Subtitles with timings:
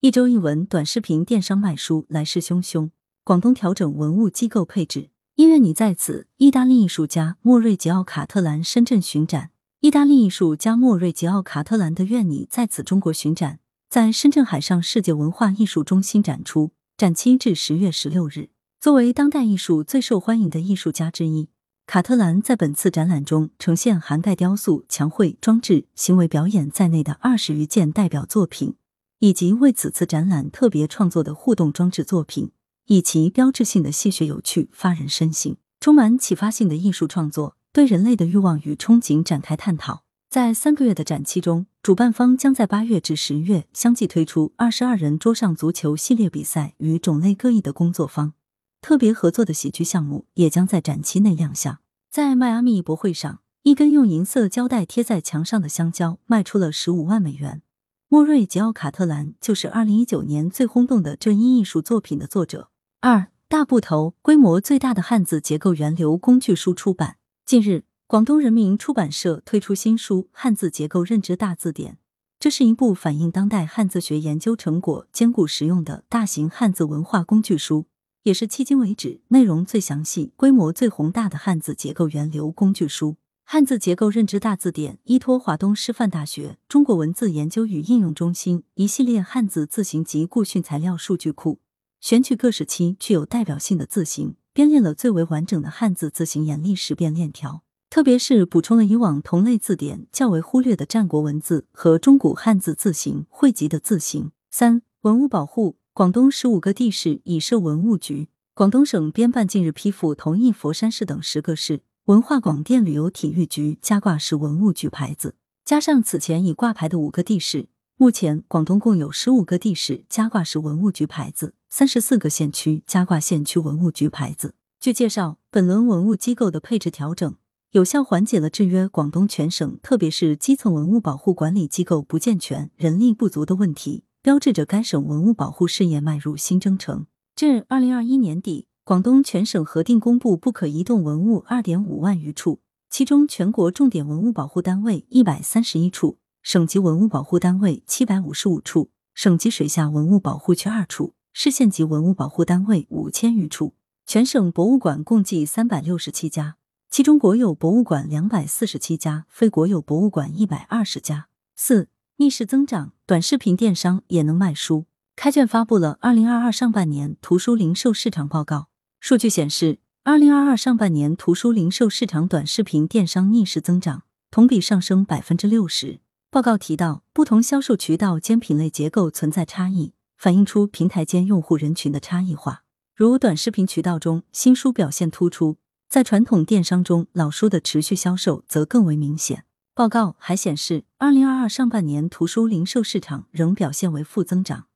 [0.00, 2.90] 一周一文短视频电商卖书来势汹汹，
[3.24, 5.10] 广东调整文物机构配置。
[5.34, 9.50] 因愿你在此，意大利艺术家莫瑞吉奥卡特兰深圳巡展。
[9.80, 13.58] 意大利艺术家莫瑞吉奥卡特兰的《愿你在此》中国巡展
[13.90, 18.50] 在深圳海上世界文化艺术中心展出，展期至十月十六日。
[18.80, 21.48] 作为当代艺术最受欢迎的艺术家之一，
[21.88, 28.76] 卡特兰在本次展览中呈现涵盖雕塑、墙绘、装置、行为表演在内的二十余件代表作品。
[29.20, 32.52] 以及为此次展览特别创作的互动装置作品，
[32.86, 40.04] 以其标志性的戏谑有趣、发人深省、充满启发性的艺术创作，对人类的欲望与憧憬展开探讨。
[40.30, 48.34] 在三个月的展期中，主办方将在八月至十月相继推出二十二人桌上足球系列比赛与种类各异的工作坊，
[48.82, 51.78] 特别合作的喜剧项目也将在展期内亮相。
[52.10, 57.62] 在迈阿密博会上，一根用银色胶带贴在墙上的香蕉卖出了十五万美元。
[58.10, 62.70] 莫瑞吉奥卡特兰就是二零一九年最轰动的这一艺术作品的作者。
[63.00, 67.16] 二大部头规模最大的汉字结构源流工具书出版。
[67.44, 71.92] 近日，广东人民出版社推出新书《汉字结构认知大字典》，
[72.40, 77.84] 这是一部反映当代汉字学研究成果、兼顾实用的大型汉字文化工具书，
[78.22, 83.16] 也是迄今为止内容最详细、规模最宏大的汉字结构源流工具书。
[83.50, 91.58] 汉字结构认知大字典依托华东师范大学中国文字研究与应用中心一系列汉字字形及固训材料数据库，
[91.98, 97.62] 选取各时期具有代表性的字形，编列了最为完整的汉字字形眼历识别链条。
[97.88, 104.30] 特别是补充了以往同类字典较为忽略的战国文字和中古汉字字形汇集的字形。
[104.50, 108.28] 三、文物保护，广东十五个地市已设文物局。
[108.52, 111.80] 广东省编办近日批复同意佛山市等十个市。
[112.08, 124.54] 文化广电旅游体育局加挂市文物局牌子，加上此前已挂牌的五个地市，目前广东共有十五个地市加挂市文物局牌子，三十四个县区加挂县区文物局牌子。
[124.80, 127.36] 据介绍，本轮文物机构的配置调整，
[127.72, 137.04] 有效缓解了制约广东全省特别是基层文物保护管理机构不健全、人力不足的问题，标志着该省文物保护事业迈入新征程。
[137.36, 138.64] 至二零二一年底。
[138.88, 153.74] 广东全省核定公布不可移动文物二点五万余处，其中全国重点文物保护单位一百三十一处，省级文物保护单位七百五十五处，省级水下文物保护区二处，市县级文物保护单位五千余处。
[154.06, 156.56] 全省博物馆共计三百六十七家，
[156.88, 161.28] 其中国有博物馆两百四十七家，非国有博物馆一百二十家。
[161.54, 164.86] 四逆势增长，短视频电商也能卖书。
[165.14, 168.68] 开卷发布了二零二二上半年图书零售市场报告。
[169.00, 176.00] 数据显示，二零二二上半年图书零售市场短视频电商逆势增长，同比上升百分之六十。
[176.30, 182.64] 报告提到，不同销售渠道间品类结构存在差异，反映出平台间用户人群的差异化。
[182.94, 185.56] 如短视频渠道中，新书表现突出；
[185.88, 189.44] 在传统电商中，老书的持续销售则更为明显。
[189.74, 194.66] 报告还显示，二零二二上半年图书零售市场仍表现为负增长，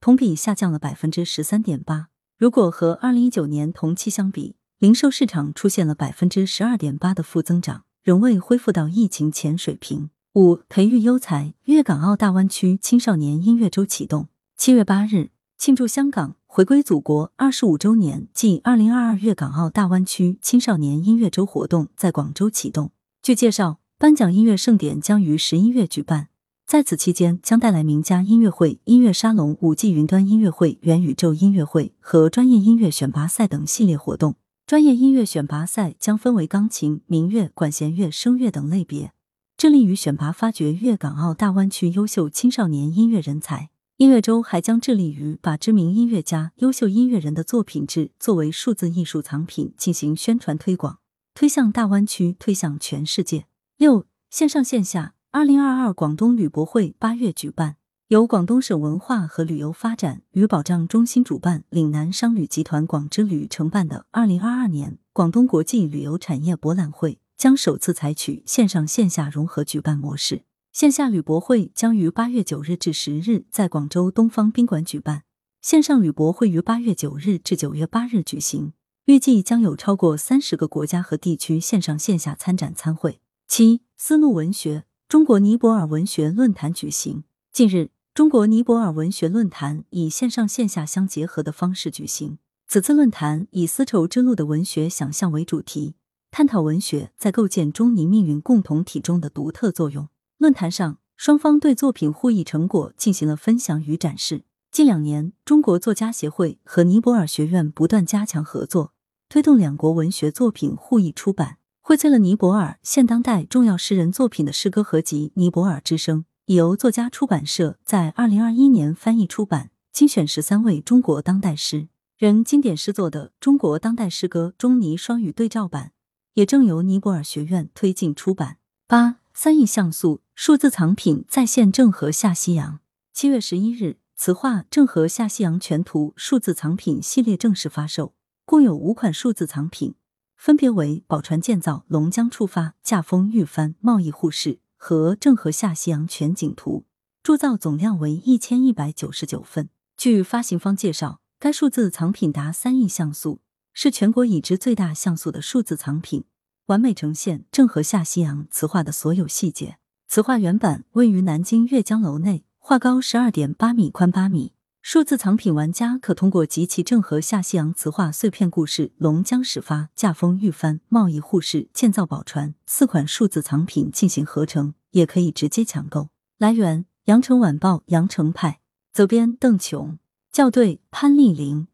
[0.00, 2.09] 同比下降了百分之十三点八。
[2.40, 10.08] 如果和二零一九年同期相比，零售市场出现了百分之十二点八的负增长，仍未恢复到疫情前水平。
[10.36, 14.28] 五、培育优才，粤港澳大湾区青少年音乐周启动。
[14.56, 22.90] 七月八日，庆祝香港回归祖国二十五周年暨二零二二粤港澳大湾区青少年音乐周活动在广州启动。
[23.22, 26.28] 据介绍，颁奖音乐盛典将于十一月举办。
[26.70, 34.36] 在此期间，将带来名家音乐会、音乐沙龙、五 G 云端音乐会、元宇宙音乐会和专业音乐选拔赛等系列活动。
[34.68, 39.12] 专业音乐选拔赛将分为钢琴、民乐、管弦乐、声乐等类别，
[39.56, 43.70] 致力于选拔发掘粤港澳大湾区优秀青少年音乐人才。
[43.96, 51.00] 音乐周还将致力于把知名音乐家、优秀音乐人的作品制作为数字艺术藏品进行宣传推广，
[51.34, 53.46] 推向大湾区，推向全世界。
[53.76, 55.14] 六线上线下。
[55.32, 57.76] 二零二二广东旅博会八月举办，
[58.08, 70.42] 由广东省文化和旅游发展与保障中心主办，岭南商旅集团广之旅承办的二零二二年广东国际旅游产业博览会将首次采取线上线下融合举办模式。
[70.72, 75.22] 线下旅博会将于八月九日至十日在广州东方宾馆举办，
[75.62, 78.72] 线上旅博会于八月九日至九月八日举行。
[79.04, 83.20] 预计将有超过三十个国家和地区线上线下参展参会。
[83.46, 84.86] 七丝路文学。
[85.10, 87.24] 中国尼泊尔文学论坛举行。
[87.50, 92.38] 近日，中国尼泊尔文学论坛以线上线下相结合的方式举行。
[92.68, 95.96] 此次论坛以丝绸之路的文学想象为主题，
[96.30, 100.08] 探讨文学在构建中尼命运共同体中的独特作用。
[100.38, 104.44] 论坛上，双方对作品互译成果进行了分享与展示。
[104.70, 108.92] 近两年，中国作家协会和尼泊尔学院不断加强合作，
[109.28, 111.56] 推动两国文学作品互译出版，
[111.90, 125.86] 荟萃了尼泊尔现当代重要诗人作品的诗歌合集《尼泊尔之声》，已由作家出版社在二零二一年翻译出版，精选十三位中国当代诗人经典诗作的《中国当代诗歌中尼双语对照版》，
[126.34, 128.58] 也正由尼泊尔学院推进出版。
[128.86, 132.78] 八三亿像素数字藏品再现郑和下西洋。
[133.12, 138.14] 七月十一日，词画《郑和下西洋全图》数字藏品系列正式发售，
[138.44, 139.96] 共有五款数字藏品，
[140.40, 146.86] 分别为宝船建造、龙江出发、驾风御帆、贸易互市和郑和下西洋全景图，
[147.22, 149.68] 铸造总量为一千一百九十九份。
[149.98, 151.20] 据发行方介绍。
[151.38, 153.40] 该数字藏品达三亿像素，
[153.72, 156.24] 是全国已知最大像素的数字藏品，
[156.66, 159.78] 完美呈现郑和下西洋瓷画的所有细节。
[160.06, 164.52] 词画原版位于南京阅江楼内，画高十二点八米，宽八米。
[164.82, 176.08] 数字藏品玩家可通过集齐郑和下西洋瓷画碎片故事、龙江始发、驾风御帆、贸易互市、建造宝船四款数字藏品进行合成，也可以直接抢购。
[176.38, 178.60] 来源：羊城晚报羊城派，
[178.90, 179.98] 责编：邓琼。
[180.32, 181.66] 校对：潘丽玲。